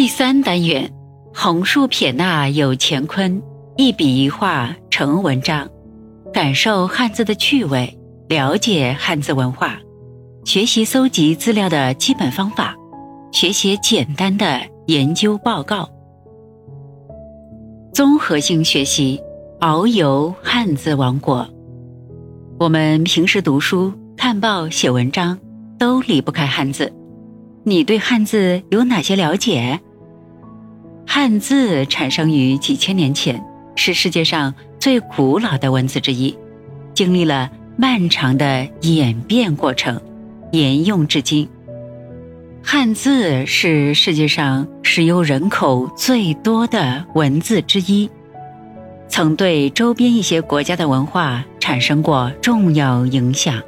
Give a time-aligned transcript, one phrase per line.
[0.00, 0.90] 第三单元，
[1.30, 3.42] 横竖撇捺有乾坤，
[3.76, 5.68] 一笔一画成文章。
[6.32, 9.78] 感受汉字的趣味，了解汉字文化，
[10.46, 12.74] 学习搜集资料的基本方法，
[13.30, 15.86] 学习简单的研究报告。
[17.92, 19.20] 综合性学习，
[19.60, 21.46] 遨游汉字王国。
[22.58, 25.38] 我们平时读书、看报、写文章，
[25.78, 26.90] 都离不开汉字。
[27.64, 29.78] 你对汉字有哪些了解？
[31.12, 36.38] 汉字产生于几千年前，是世界上最古老的文字之一，
[36.94, 40.00] 经历了漫长的演变过程，
[40.52, 41.48] 沿用至今。
[42.62, 48.08] 汉字是世界上使用人口最多的文字之一，
[49.08, 53.60] 曾对周边一些国家的文化产生过重要影响。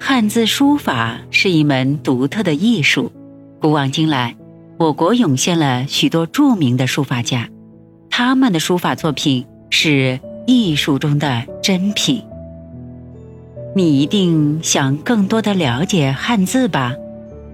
[0.00, 3.12] 汉字书法是一门独特的艺术，
[3.60, 4.34] 古往今来，
[4.82, 7.48] 我国涌现了许多著名的书法家，
[8.10, 12.20] 他们的书法作品是艺术中的珍品。
[13.76, 16.96] 你一定想更多的了解汉字吧？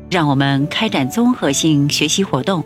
[0.09, 2.65] 让我们开展综合性学习活动，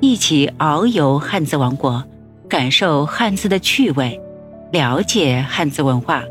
[0.00, 2.04] 一起遨游汉字王国，
[2.50, 4.20] 感受汉字的趣味，
[4.72, 6.22] 了解汉字文化。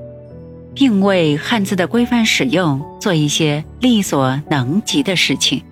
[0.75, 5.63] 并为汉字的规范使用做一些力所能及的事情。